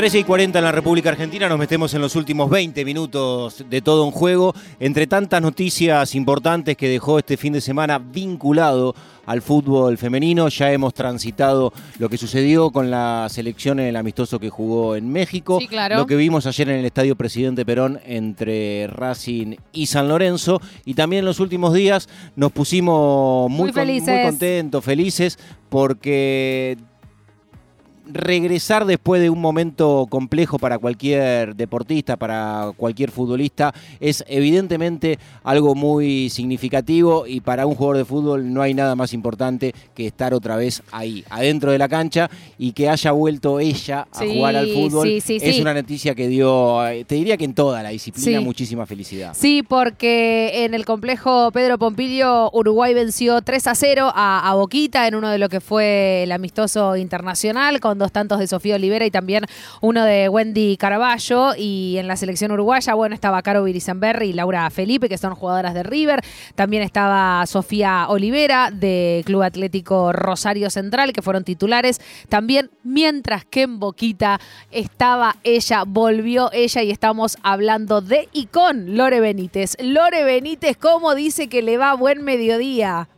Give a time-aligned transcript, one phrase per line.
[0.00, 3.82] 13 y 40 en la República Argentina, nos metemos en los últimos 20 minutos de
[3.82, 4.54] todo un juego.
[4.78, 8.94] Entre tantas noticias importantes que dejó este fin de semana vinculado
[9.26, 14.38] al fútbol femenino, ya hemos transitado lo que sucedió con la selección en el amistoso
[14.40, 15.98] que jugó en México, Sí, claro.
[15.98, 20.94] lo que vimos ayer en el Estadio Presidente Perón entre Racing y San Lorenzo, y
[20.94, 24.14] también en los últimos días nos pusimos muy, Muy con- felices.
[24.14, 26.78] muy contentos, felices, porque
[28.12, 35.74] regresar después de un momento complejo para cualquier deportista, para cualquier futbolista, es evidentemente algo
[35.74, 40.34] muy significativo y para un jugador de fútbol no hay nada más importante que estar
[40.34, 42.28] otra vez ahí, adentro de la cancha
[42.58, 45.06] y que haya vuelto ella a Sí, jugar al fútbol.
[45.08, 45.60] sí, sí, es sí.
[45.62, 48.44] una noticia que dio, eh, te diría que en toda la disciplina, Sí.
[48.44, 49.32] muchísima felicidad.
[49.34, 55.06] Sí, porque en el complejo Pedro Pompilio, Uruguay venció 3 a 0 a, a Boquita
[55.06, 59.06] en uno de lo que fue el amistoso internacional, con dos tantos de Sofía Olivera
[59.06, 59.44] y también
[59.80, 61.52] uno de Wendy Caraballo.
[61.56, 65.74] Y en la selección uruguaya, bueno, estaba Caro Virisenberry y Laura Felipe, que son jugadoras
[65.74, 66.20] de River.
[66.56, 72.00] También estaba Sofía Olivera, de Club Atlético Rosario Central, que fueron titulares.
[72.28, 74.40] También, mientras que en Boquita
[74.72, 79.76] estaba ella, volvió ella y estamos hablando de y con Lore Benítez.
[79.80, 83.08] Lore Benítez, ¿cómo dice que le va buen mediodía?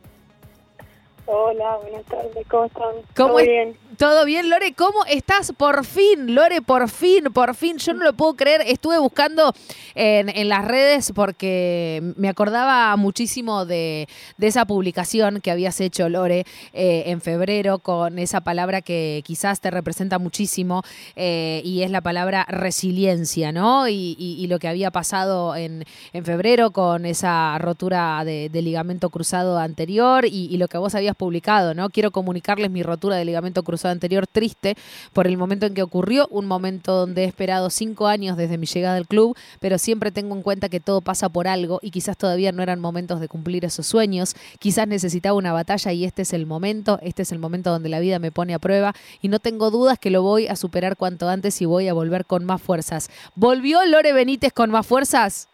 [1.25, 2.83] Hola, buenas tardes, ¿cómo están?
[3.15, 3.77] ¿Cómo ¿Todo es- bien?
[3.97, 4.73] ¿Todo bien, Lore?
[4.73, 5.51] ¿Cómo estás?
[5.51, 7.77] Por fin, Lore, por fin, por fin.
[7.77, 8.61] Yo no lo puedo creer.
[8.65, 9.53] Estuve buscando
[9.93, 16.07] en, en las redes porque me acordaba muchísimo de, de esa publicación que habías hecho,
[16.07, 20.81] Lore, eh, en febrero con esa palabra que quizás te representa muchísimo
[21.17, 23.87] eh, y es la palabra resiliencia, ¿no?
[23.89, 29.57] Y, y- lo que había pasado en, en febrero con esa rotura de, ligamento cruzado
[29.57, 31.89] anterior y lo que vos habías publicado, ¿no?
[31.89, 34.75] Quiero comunicarles mi rotura de ligamento cruzado anterior triste
[35.13, 38.65] por el momento en que ocurrió, un momento donde he esperado cinco años desde mi
[38.65, 42.17] llegada al club, pero siempre tengo en cuenta que todo pasa por algo y quizás
[42.17, 46.33] todavía no eran momentos de cumplir esos sueños, quizás necesitaba una batalla y este es
[46.33, 49.39] el momento, este es el momento donde la vida me pone a prueba y no
[49.39, 52.61] tengo dudas que lo voy a superar cuanto antes y voy a volver con más
[52.61, 53.09] fuerzas.
[53.35, 55.49] ¿Volvió Lore Benítez con más fuerzas?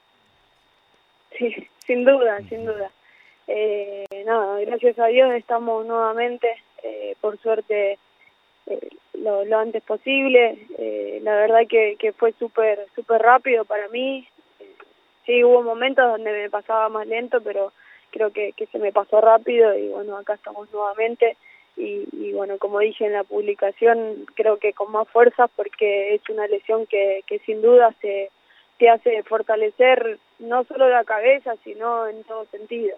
[1.37, 1.53] Sí,
[1.85, 2.91] sin duda, sin duda.
[3.47, 6.47] Eh, nada, gracias a Dios estamos nuevamente,
[6.83, 7.97] eh, por suerte,
[8.69, 10.67] eh, lo, lo antes posible.
[10.77, 14.27] Eh, la verdad que, que fue súper súper rápido para mí.
[14.59, 14.73] Eh,
[15.25, 17.73] sí, hubo momentos donde me pasaba más lento, pero
[18.11, 21.37] creo que, que se me pasó rápido y bueno, acá estamos nuevamente.
[21.77, 26.21] Y, y bueno, como dije en la publicación, creo que con más fuerza porque es
[26.29, 28.31] una lesión que, que sin duda se
[28.77, 32.97] te hace fortalecer no solo la cabeza, sino en todo sentido.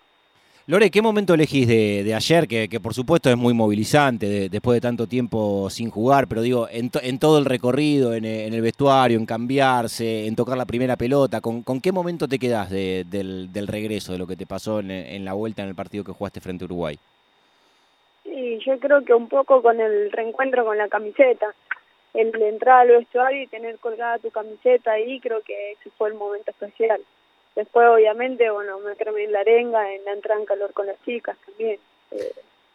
[0.71, 2.47] Lore, ¿qué momento elegís de, ayer?
[2.47, 6.41] Que, que por supuesto es muy movilizante de- después de tanto tiempo sin jugar, pero
[6.41, 10.35] digo, en, to- en todo el recorrido, en, e- en el vestuario, en cambiarse, en
[10.37, 14.25] tocar la primera pelota, ¿con, qué momento te quedás de- del, del regreso, de lo
[14.25, 16.97] que te pasó en, la vuelta en el partido que jugaste frente a Uruguay?
[18.23, 21.53] Y yo creo que un poco con el reencuentro con la camiseta,
[22.13, 26.07] el de entrar al vestuario y tener colgada tu camiseta ahí, creo que ese fue
[26.07, 27.01] el momento especial.
[27.55, 31.37] Después, obviamente, bueno, meterme en la arenga, en la entrada en calor con las chicas
[31.45, 31.79] también.
[32.11, 32.31] Eh,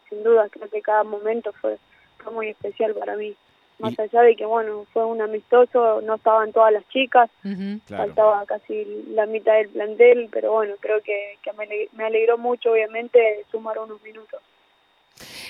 [0.08, 1.78] sin duda, creo que cada momento fue,
[2.18, 3.34] fue muy especial para mí.
[3.78, 7.80] Más Y- allá de que, bueno, fue un amistoso, no estaban todas las chicas, Ujú.
[7.88, 12.72] faltaba casi la mitad del plantel, pero bueno, creo que, que me, me alegró mucho,
[12.72, 14.40] obviamente, sumar unos minutos.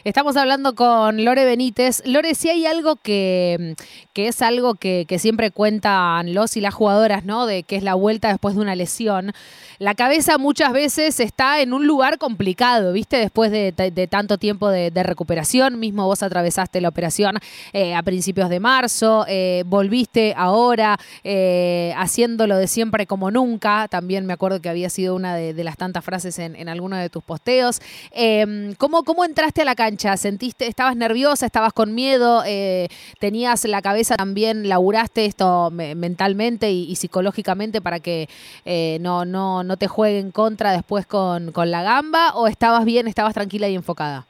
[0.05, 2.03] Estamos hablando con Lore Benítez.
[2.07, 3.75] Lore, si hay algo que,
[4.13, 7.47] que es algo que, siempre cuentan los y las jugadoras, ¿no?
[7.47, 9.33] De que es la vuelta después de una lesión.
[9.79, 13.17] La cabeza muchas veces está en un lugar complicado, ¿viste?
[13.17, 13.73] Después de,
[14.11, 15.79] tanto tiempo de, recuperación.
[15.81, 17.39] Mismo vos atravesaste la operación
[17.73, 23.89] eh, a principios de marzo, eh, volviste ahora eh, haciéndolo de siempre como nunca.
[23.89, 27.11] También me acuerdo que había sido una de, las tantas frases en, en alguno de
[27.11, 27.81] tus posteos.
[28.13, 30.17] Eh, ¿cómo, ¿Cómo entraste a la cancha?
[30.17, 32.43] ¿Sentiste, estabas nerviosa, estabas con miedo?
[32.47, 32.89] Eh,
[33.19, 38.29] ¿Tenías la cabeza también, laburaste esto me- mentalmente y, psicológicamente para que
[38.65, 42.35] eh, no, no, no te juegue en contra después con, con la gamba?
[42.35, 44.27] ¿O estabas bien, estabas tranquila y enfocada?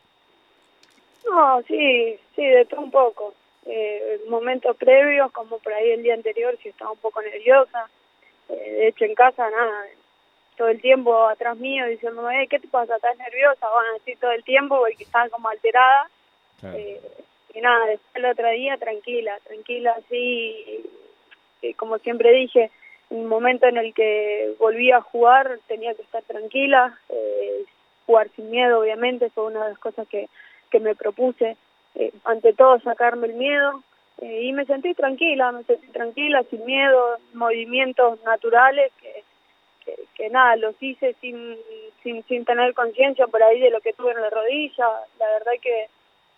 [1.31, 3.35] No, sí, sí, de todo un poco.
[3.67, 7.89] Eh, momentos previos, como por ahí el día anterior, sí estaba un poco nerviosa.
[8.49, 9.87] Eh, de hecho, en casa, nada,
[10.57, 12.97] todo el tiempo atrás mío diciéndome, "Eh, ¿qué te pasa?
[12.97, 13.67] ¿Estás nerviosa?
[13.73, 16.09] Bueno, así todo el tiempo porque estaba como alterada.
[16.75, 17.01] Eh,
[17.55, 20.85] y nada, después el otro día tranquila, tranquila, así,
[21.63, 22.71] y como siempre dije,
[23.11, 27.65] en el momento en el que volví a jugar tenía que estar tranquila, eh,
[28.07, 30.29] jugar sin miedo, obviamente, fue una de las cosas que,
[30.71, 31.57] que me propuse.
[31.95, 33.83] Eh, ante todo, sacarme el miedo,
[34.19, 39.23] Eh, y me sentí tranquila, me sentí tranquila, sin miedo, movimientos naturales que,
[40.15, 41.57] que, nada, los hice sin,
[42.03, 44.87] sin, sin tener conciencia por ahí de lo que tuve en la rodilla.
[45.19, 45.87] La verdad que,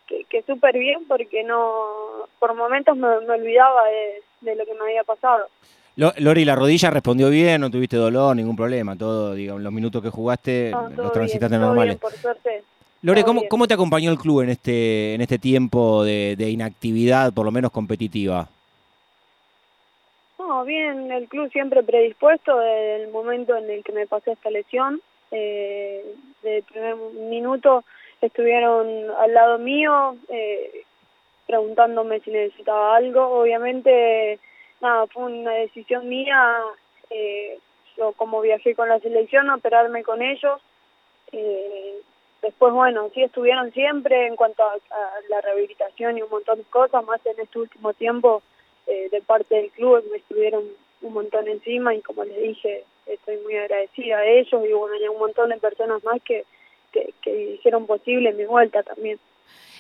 [0.06, 4.82] que, que súper bien porque no, por momentos me, olvidaba de, de lo que me
[4.82, 5.46] había pasado.
[5.96, 10.10] Lori, la rodilla respondió bien, no tuviste dolor, ningún problema, todo, digamos, los minutos que
[10.10, 11.96] jugaste los transitaste normales.
[11.96, 12.62] por suerte.
[13.02, 17.44] Lore, ¿cómo, ¿cómo, te acompañó el club en este, en este tiempo de, inactividad, por
[17.44, 18.48] lo menos competitiva?
[20.48, 24.48] No, bien, el club siempre predispuesto desde el momento en el que me pasé esta
[24.48, 25.02] lesión.
[25.30, 26.02] Eh,
[26.42, 27.84] desde primer minuto
[28.22, 30.84] estuvieron al lado mío, eh,
[31.46, 33.26] preguntándome si necesitaba algo.
[33.40, 34.38] Obviamente
[34.80, 36.56] nada, fue una decisión mía,
[37.10, 37.58] eh,
[37.98, 40.62] yo como viajé con la selección, operarme con ellos.
[41.30, 42.00] Eh,
[42.40, 44.76] después, bueno, sí estuvieron siempre en cuanto a,
[45.28, 48.42] la rehabilitación y un montón de cosas, más en este último tiempo
[48.88, 50.64] eh, de parte del club me estuvieron
[51.02, 55.08] un montón encima y como les dije, estoy muy agradecida a ellos y bueno, hay
[55.08, 56.44] un montón de personas más que,
[56.93, 59.19] que, que hicieron posible mi vuelta también.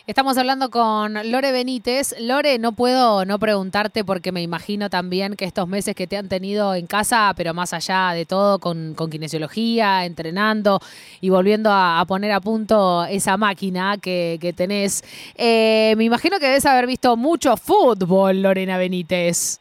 [0.08, 2.18] Estamos hablando con Lore Benítez.
[2.18, 6.30] Lore, no puedo no preguntarte porque me imagino también que estos meses que te han
[6.30, 10.80] tenido en casa, pero más allá de todo, con, kinesiología, entrenando
[11.20, 15.02] y volviendo a, poner a punto esa máquina que, tenés,
[15.36, 19.60] eh, me imagino que debes haber visto mucho fútbol, Lorena Benítez.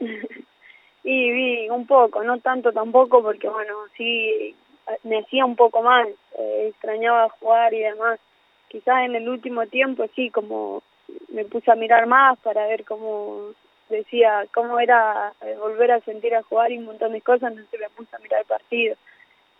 [1.02, 4.54] Y vi un poco, no tanto tampoco, porque bueno, sí
[5.04, 6.06] me hacía un poco mal,
[6.38, 8.20] eh, extrañaba jugar y demás
[8.70, 10.82] quizás en el último tiempo sí, como
[11.28, 13.50] me puse a mirar más para ver cómo
[13.88, 17.80] decía, cómo era eh, volver a sentir a jugar y un montón de cosas, entonces
[17.80, 18.96] me puse a mirar el partido.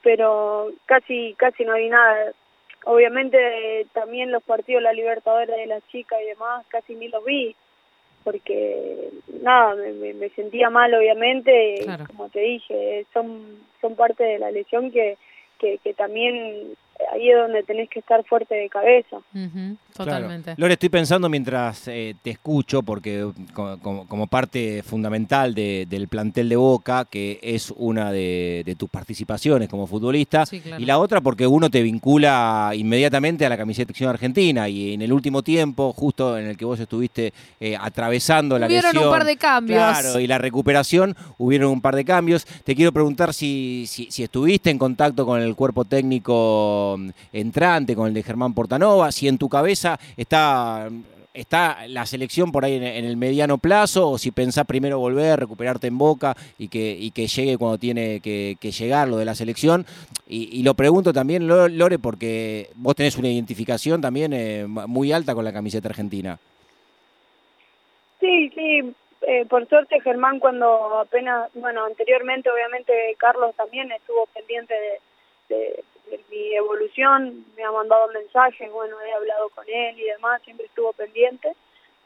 [0.02, 2.32] Pero casi, casi no vi nada.
[2.84, 7.54] Obviamente también los partidos la Libertadores de las chicas y demás casi ni los vi,
[8.24, 9.10] porque
[9.42, 14.90] nada, me, me sentía mal obviamente, como te dije, son, son parte de la lesión
[14.90, 15.18] que,
[15.58, 16.76] que, que también
[17.12, 19.18] ahí es donde tenés que estar fuerte de cabeza.
[19.94, 20.54] totalmente.
[20.56, 27.04] Lore, estoy pensando mientras eh, te escucho, porque como, parte fundamental del plantel de Boca,
[27.04, 32.72] que es una de, tus participaciones como futbolista, y la otra porque uno te vincula
[32.74, 36.56] inmediatamente a la camiseta de selección argentina, y en el último tiempo, justo en el
[36.56, 38.90] que vos estuviste eh, atravesando la lesión.
[38.90, 39.78] Hubieron un par de cambios.
[39.78, 42.44] Claro, y la recuperación, hubieron un par de cambios.
[42.64, 46.89] Te quiero preguntar si, si estuviste en contacto con el cuerpo técnico
[47.32, 50.88] entrante, con el de Germán Portanova, si en tu cabeza está
[51.32, 55.86] está la selección por ahí en, el mediano plazo o si pensás primero volver, recuperarte
[55.86, 59.86] en Boca y que, llegue cuando tiene que, llegar lo de la selección.
[60.26, 65.44] Y, lo pregunto también, Lore, porque vos tenés una identificación también eh, muy alta con
[65.44, 66.38] la camiseta argentina.
[68.20, 74.74] Sí, sí, eh, por suerte Germán cuando apenas, bueno, anteriormente obviamente Carlos también estuvo pendiente
[75.48, 75.82] de
[76.30, 80.92] mi evolución, me ha mandado mensajes, bueno, he hablado con él y demás, siempre estuvo
[80.92, 81.54] pendiente.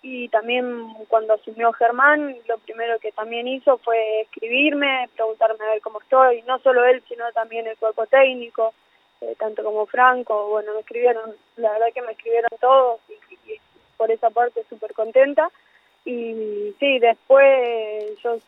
[0.02, 5.80] Y también cuando asumió Germán, lo primero que también hizo fue escribirme, preguntarme a ver
[5.80, 8.74] cómo estoy, no solo él, sino también el cuerpo técnico,
[9.22, 13.60] eh, tanto como Franco, bueno, me escribieron, la verdad que me escribieron todos y, y
[13.96, 15.50] por esa parte súper contenta.
[16.04, 18.38] Y sí, después yo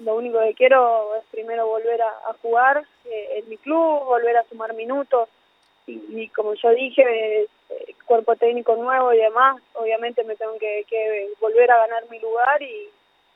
[0.00, 4.44] lo único que quiero es primero volver a, jugar eh, en mi club, volver a
[4.44, 5.28] sumar minutos
[5.86, 7.02] y, como yo dije,
[7.42, 12.62] eh, cuerpo técnico nuevo y demás, obviamente me tengo que, volver a ganar mi lugar
[12.62, 12.88] y,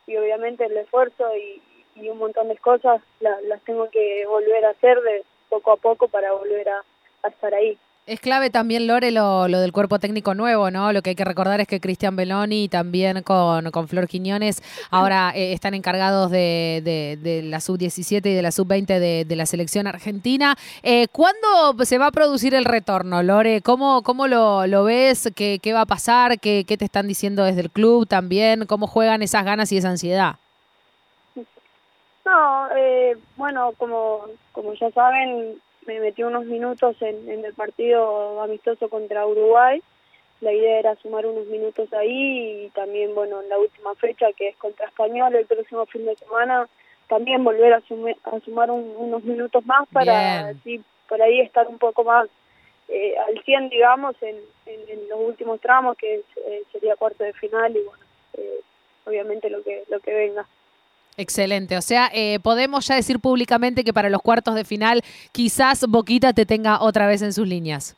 [0.07, 1.63] y obviamente el esfuerzo y,
[1.97, 6.33] un montón de cosas las tengo que volver a hacer de poco a poco para
[6.33, 6.83] volver a
[7.29, 7.79] estar ahí.
[8.07, 10.93] Es clave también, Lore, lo, del cuerpo técnico nuevo, ¿no?
[10.93, 15.33] Lo que hay que recordar es que Cristian Beloni también con, con Flor Quiñones ahora
[15.35, 19.87] eh, están encargados de, de, la sub-17 y de la sub-20 de, de, la selección
[19.87, 20.55] argentina.
[20.83, 23.63] Eh, ¿Cuándo se va a producir el retorno, Lore?
[23.63, 25.33] ¿Cómo, cómo lo, lo ves?
[25.35, 26.39] ¿Qué, ¿Qué va a pasar?
[26.39, 28.67] ¿Qué, ¿Qué te están diciendo desde el club también?
[28.67, 30.37] ¿Cómo juegan esas ganas y esa ansiedad?
[32.27, 38.41] No, eh, bueno, como, como ya saben, me metí unos minutos en, en, el partido
[38.43, 39.83] amistoso contra Uruguay.
[40.41, 44.49] La idea era sumar unos minutos ahí y también, bueno, en la última fecha que
[44.49, 46.69] es contra Español el próximo fin de semana,
[47.09, 52.05] también volver a, a sumar unos minutos más para así por ahí estar un poco
[52.05, 52.29] más
[52.89, 54.37] eh, al 100, digamos, en,
[54.67, 58.61] en, los últimos tramos, que eh, sería cuarto de final y, bueno, eh,
[59.07, 60.47] obviamente lo que, lo que venga.
[61.17, 65.03] Excelente, o sea, eh, podemos ya decir públicamente que para los cuartos de final
[65.33, 67.95] quizás Boquita te tenga otra vez en sus líneas.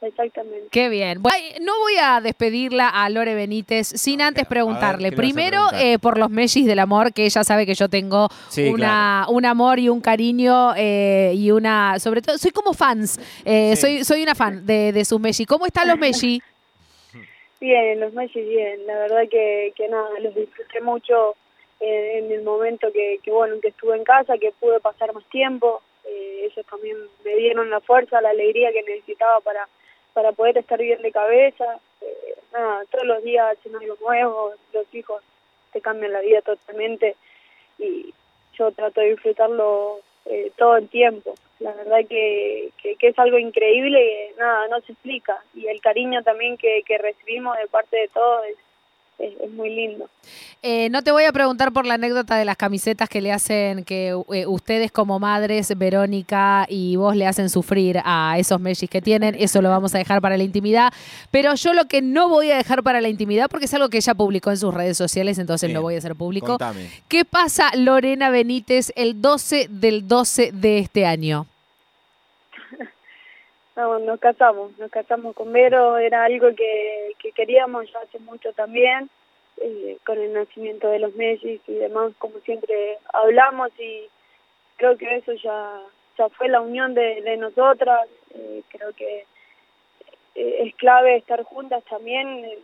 [0.00, 0.66] exactamente.
[0.70, 1.22] Qué bien.
[1.22, 5.10] Bueno, no voy a despedirla a Lore Benítez sin antes ver, preguntarle.
[5.10, 5.80] ¿qué le vas a Primero, preguntar?
[5.86, 9.46] eh, por los mellis del amor, que ella sabe que yo tengo Sí, una, un
[9.46, 11.98] amor y un cariño eh, y una.
[12.00, 13.18] Sobre todo, soy como fans.
[13.44, 13.80] eh, Sí.
[13.80, 15.46] soy, soy una fan de, de sus mellis.
[15.46, 16.42] ¿Cómo están los mellis?
[17.60, 21.34] Bien, los Messi bien, la verdad que, que nada, los disfruté mucho
[21.84, 25.82] en el momento que, que, bueno, que estuve en casa, que pude pasar más tiempo,
[26.04, 29.68] eh, ellos también me dieron la fuerza, la alegría que necesitaba para,
[30.12, 34.94] para poder estar bien de cabeza, eh, nada, todos los días hacen algo nuevo, los
[34.94, 35.22] hijos
[35.72, 37.16] te cambian la vida totalmente
[37.78, 38.14] y
[38.56, 41.34] yo trato de disfrutarlo eh, todo el tiempo.
[41.58, 45.42] La verdad que, que, que es algo increíble y nada, no se explica.
[45.54, 48.56] Y el cariño también que, que recibimos de parte de todos es,
[49.18, 50.08] es, es muy lindo.
[50.62, 53.84] Eh, no te voy a preguntar por la anécdota de las camisetas que le hacen,
[53.84, 59.02] que eh, ustedes como madres, Verónica y vos le hacen sufrir a esos mellis que
[59.02, 59.34] tienen.
[59.38, 60.92] Eso lo vamos a dejar para la intimidad.
[61.30, 63.98] Pero yo lo que no voy a dejar para la intimidad, porque es algo que
[63.98, 65.74] ella publicó en sus redes sociales, entonces Bien.
[65.74, 66.46] lo voy a hacer público.
[66.46, 66.88] Contame.
[67.08, 71.46] ¿Qué pasa, Lorena Benítez, el 12 del 12 de este año?
[73.76, 78.52] No, nos casamos, nos casamos con Vero, era algo que, que queríamos ya hace mucho
[78.52, 79.10] también,
[79.60, 84.08] eh, con el nacimiento de los Messi y demás, como siempre hablamos y
[84.76, 85.80] creo que eso ya,
[86.16, 89.26] ya fue la unión de, de nosotras, eh, creo que
[90.36, 92.58] eh, es clave estar juntas también en,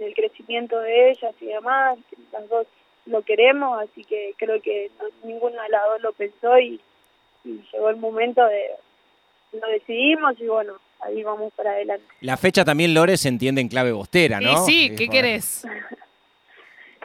[0.00, 1.98] el crecimiento de ellas y demás,
[2.32, 2.66] las dos
[3.06, 6.80] lo queremos, así que creo que no- ninguna de las dos lo pensó y,
[7.44, 8.72] y llegó el momento de
[9.60, 12.06] lo decidimos y bueno, ahí vamos para adelante.
[12.20, 14.56] La fecha también, Lore, se entiende en clave bostera, ¿no?
[14.64, 15.12] sí, ¿qué bueno.
[15.12, 15.66] querés?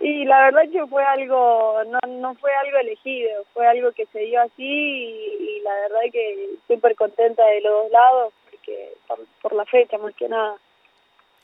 [0.01, 4.19] Y la verdad que fue algo, no, no fue algo elegido, fue algo que se
[4.19, 9.19] dio así y, y la verdad que súper contenta de los dos lados porque por,
[9.41, 10.55] por la fecha más que nada.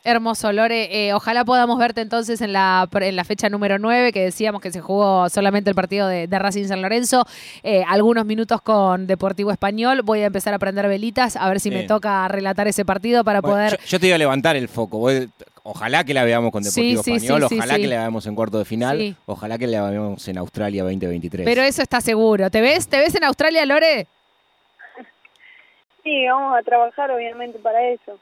[0.06, 1.08] Hermoso, Lore.
[1.08, 4.72] Eh, ojalá podamos verte entonces en la, en la fecha número 9, que decíamos que
[4.72, 7.26] se jugó solamente el partido de, de Racing San Lorenzo.
[7.64, 10.04] Eh, algunos minutos con Deportivo Español.
[10.04, 13.42] Voy a empezar a prender velitas, a ver si me toca relatar ese partido para
[13.42, 13.72] Bueno, poder...
[13.80, 15.10] yo, yo te iba a levantar el foco.
[15.64, 17.82] Ojalá que la veamos con Deportivo sí, Español, sí, sí, ojalá sí.
[17.82, 19.16] que la veamos en cuarto de final, Sí.
[19.26, 21.44] ojalá que la veamos en Australia 2023.
[21.44, 22.52] Pero eso está seguro.
[22.52, 22.88] ¿Te ves?
[22.88, 24.06] ¿Te ves en Australia, Lore?
[26.04, 28.20] Sí, vamos a trabajar obviamente para eso.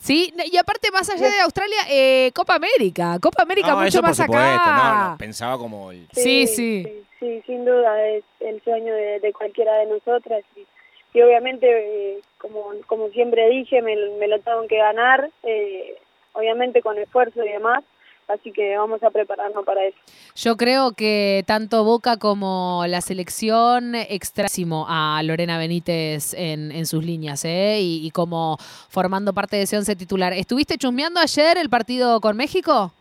[0.00, 3.18] Sí, y aparte, más allá de Australia, eh, Copa América.
[3.20, 4.94] Copa América no, mucho eso por más supuesto, acá.
[4.94, 6.08] no, no, pensaba como el...
[6.12, 6.84] Sí, sí.
[6.84, 10.66] sí, sí, sin duda es el sueño de, de cualquiera de nosotras y,
[11.12, 15.98] y obviamente, eh, como, como siempre dije, me, me lo tengo que ganar, eh,
[16.32, 17.84] obviamente con esfuerzo y demás,
[18.32, 19.98] así que vamos a prepararnos para eso.
[20.36, 27.04] Yo creo que tanto Boca como la selección extrásimo a Lorena Benítez en, en sus
[27.04, 27.78] líneas, ¿eh?
[27.80, 28.56] Y, y como
[28.88, 30.32] formando parte de ese once titular.
[30.32, 32.92] ¿Estuviste chusmeando ayer el partido con México?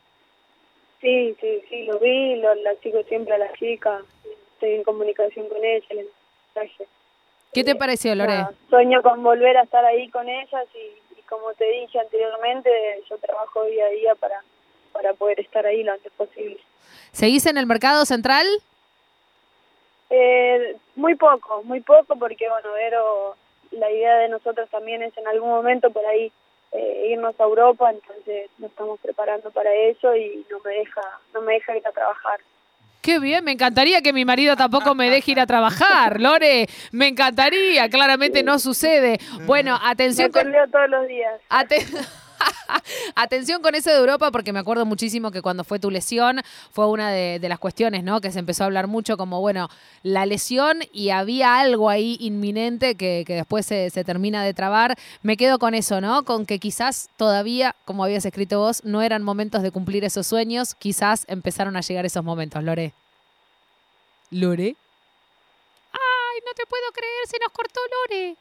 [1.01, 4.01] Sí, sí, sí, lo vi, lo, la sigo siempre a la chica,
[4.53, 6.05] estoy en comunicación con ella, le
[6.53, 6.87] mensaje.
[7.53, 8.45] ¿Qué te Eh, pareció, Lore?
[8.69, 12.69] sueño con volver a estar ahí con ellas y, y como te dije anteriormente,
[13.09, 14.43] yo trabajo día a día para,
[15.01, 16.57] para poder estar ahí lo antes posible.
[17.13, 18.45] ¿Seguís en el mercado central?
[20.09, 23.35] Eh, muy poco, muy poco porque bueno, Vero,
[23.71, 26.31] la idea de nosotros también es en algún momento por ahí
[26.73, 31.01] eh, irnos a Europa, entonces nos estamos preparando para eso y no me deja,
[31.33, 32.39] no me deja ir a trabajar.
[33.01, 36.67] Qué bien, me encantaría que mi marido tampoco me deje ir a trabajar, Lore.
[36.91, 39.17] Me encantaría, claramente no sucede.
[39.45, 41.39] Bueno, Me atención con, peleo todos los días.
[41.49, 41.85] Ate-
[43.15, 46.41] Atención con eso de Europa, porque me acuerdo muchísimo que cuando fue tu lesión
[46.71, 48.21] fue una de, de las cuestiones, ¿no?
[48.21, 49.69] Que se empezó a hablar mucho como, bueno,
[50.03, 54.97] la lesión y había algo ahí inminente que, que después se, se termina de trabar.
[55.21, 56.23] Me quedo con eso, ¿no?
[56.23, 60.75] Con que quizás todavía, como habías escrito vos, no eran momentos de cumplir esos sueños,
[60.75, 62.93] quizás empezaron a llegar esos momentos, Lore.
[64.31, 64.75] ¿Lore?
[65.91, 67.79] Ay, no te puedo creer, se nos cortó
[68.09, 68.35] Lore.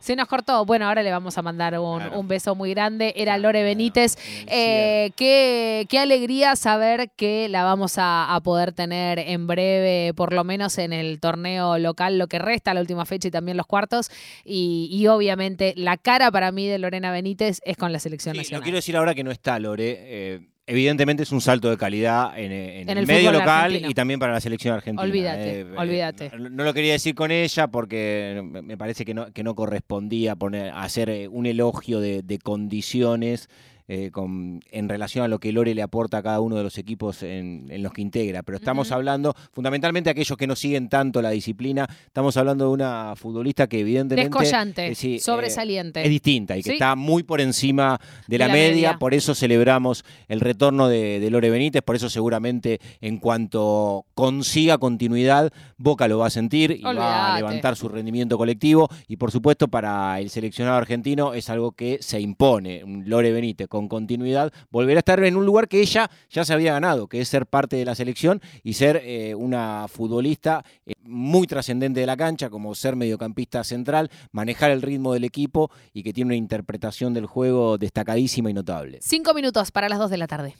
[0.00, 0.64] Se nos cortó.
[0.64, 2.18] Bueno, ahora le vamos a mandar un, Claro.
[2.18, 3.12] un beso muy grande.
[3.16, 4.16] Era Lore Benítez.
[4.48, 10.32] Eh, qué, qué alegría saber que la vamos a, a poder tener en breve, por
[10.32, 13.66] lo menos en el torneo local, lo que resta, la última fecha y también los
[13.66, 14.10] cuartos.
[14.44, 18.38] Y, y obviamente la cara para mí de Lorena Benítez es con la selección Sí,
[18.38, 18.62] lo nacional.
[18.62, 19.96] quiero decir ahora que no está Lore.
[20.00, 20.40] eh,
[20.70, 23.90] evidentemente es un salto de calidad en, en En el, el medio local argentino.
[23.90, 25.02] y también para la selección argentina.
[25.02, 26.30] Olvídate, Eh, eh, olvídate.
[26.38, 30.36] No, no lo quería decir con ella porque me parece que no, que no correspondía
[30.36, 33.48] poner, hacer eh, un elogio de, de condiciones
[33.92, 36.78] eh, con, en relación a lo que Lore le aporta a cada uno de los
[36.78, 41.30] equipos en, los que integra, pero estamos hablando fundamentalmente aquellos que no siguen tanto la
[41.30, 44.28] disciplina, estamos hablando de una futbolista que evidentemente...
[44.28, 46.04] Descollante, sobresaliente.
[46.04, 50.38] es distinta y que está muy por encima de, la, media, por eso celebramos el
[50.38, 56.28] retorno de, de Lore Benítez, por eso seguramente en cuanto consiga continuidad, Boca lo va
[56.28, 60.76] a sentir y va a levantar su rendimiento colectivo y por supuesto para el seleccionado
[60.76, 62.84] argentino es algo que se impone.
[62.86, 66.72] Lore Benítez con continuidad volverá a estar en un lugar que ella ya se había
[66.72, 71.46] ganado, que es ser parte de la selección y ser eh, una futbolista eh, muy
[71.46, 76.12] trascendente de la cancha, como ser mediocampista central, manejar el ritmo del equipo y que
[76.12, 78.98] tiene una interpretación del juego destacadísima y notable.
[79.00, 80.56] Cinco minutos para las dos de la tarde.